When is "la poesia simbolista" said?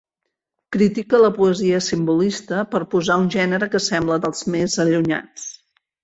1.23-2.61